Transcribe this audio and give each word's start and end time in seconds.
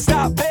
stop 0.00 0.32
it. 0.38 0.49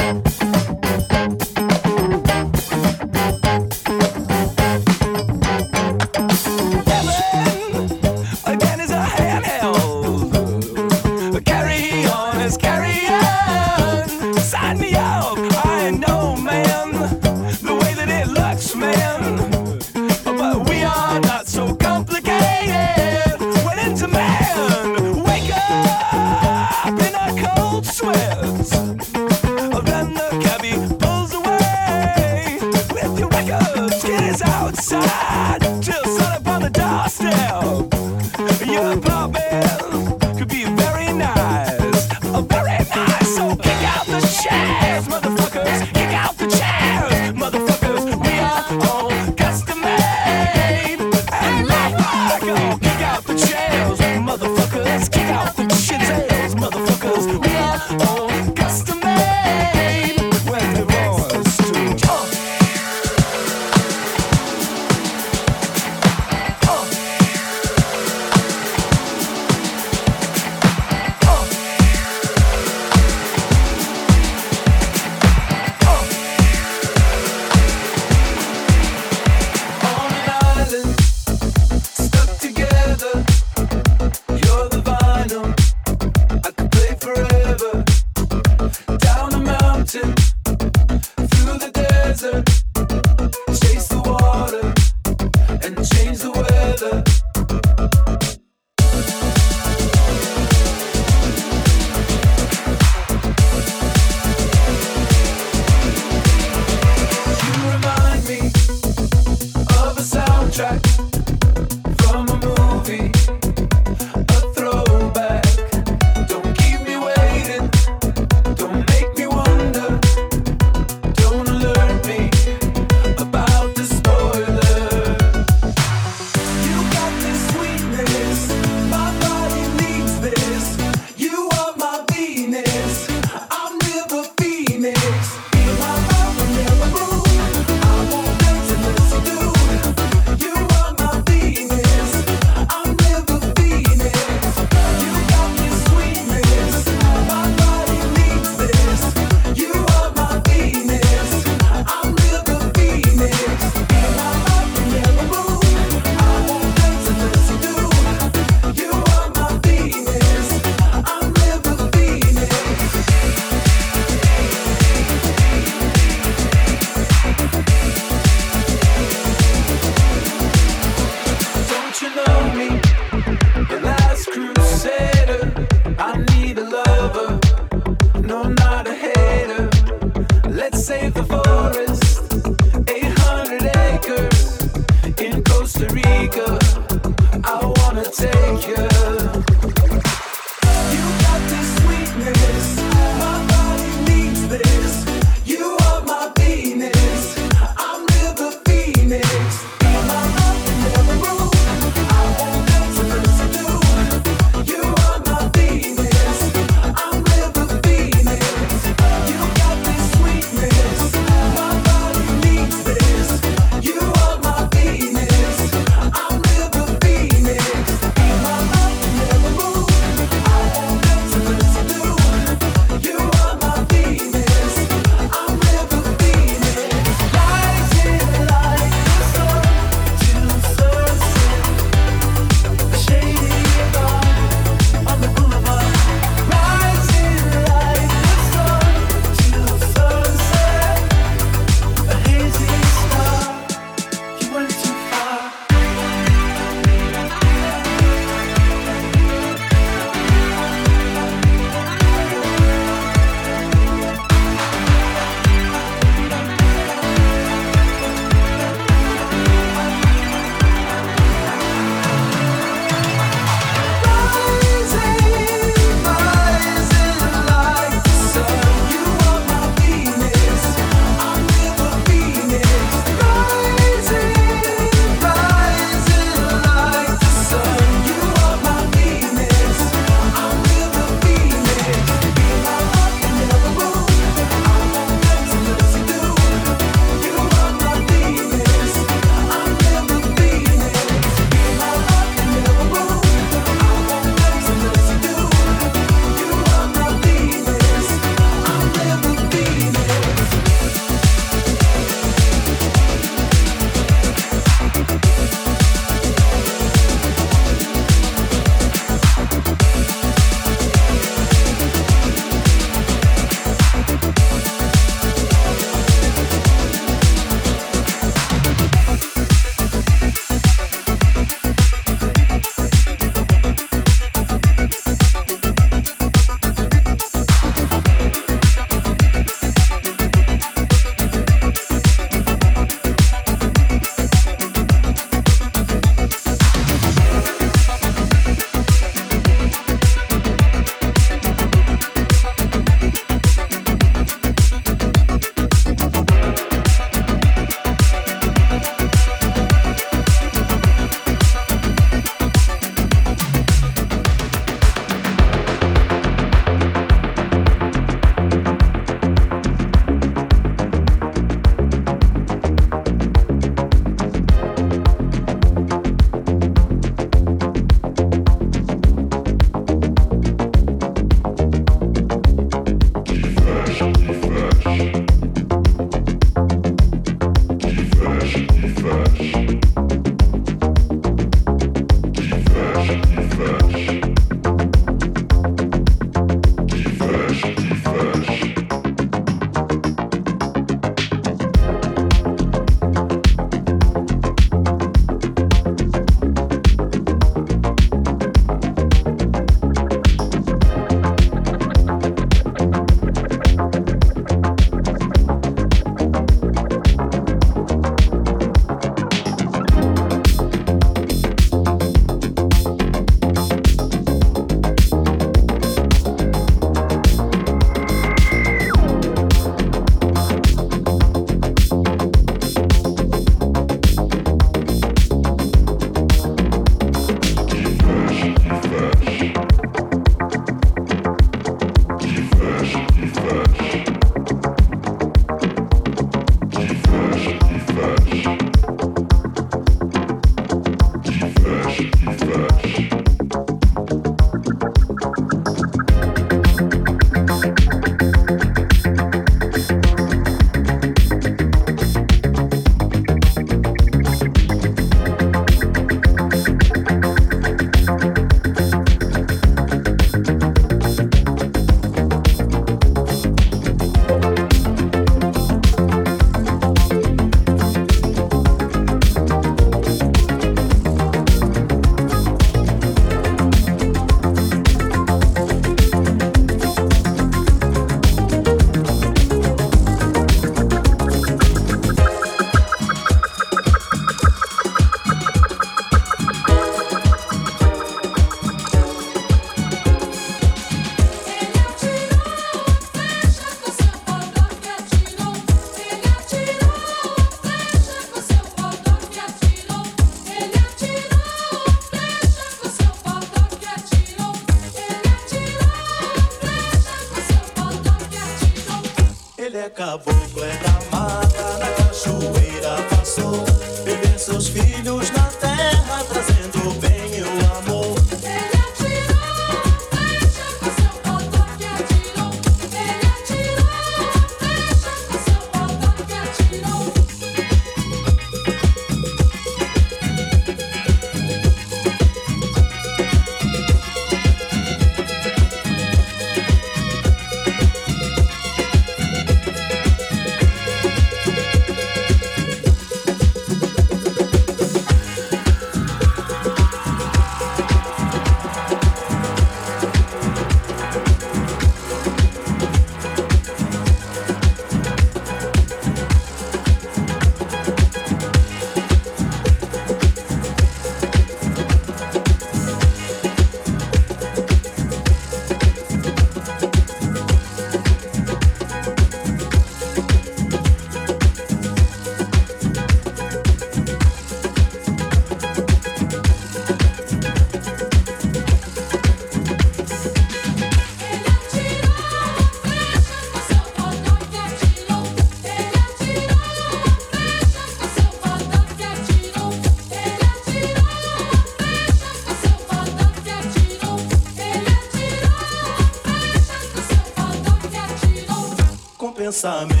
Pensamento 599.61 600.00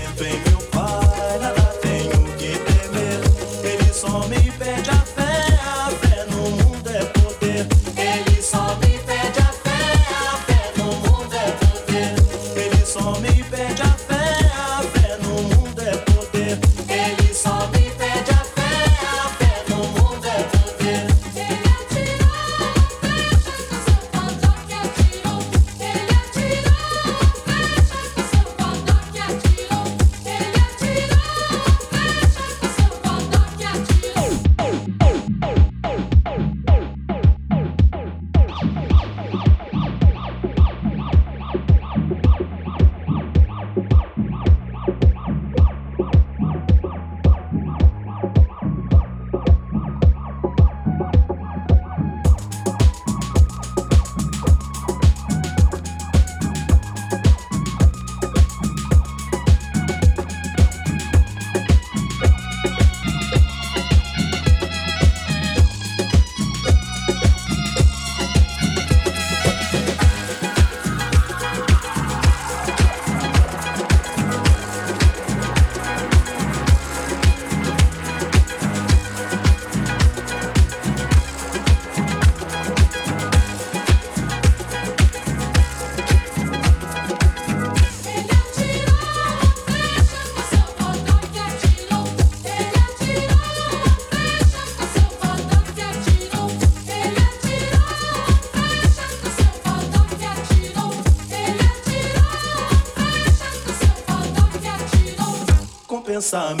Com 106.31 106.60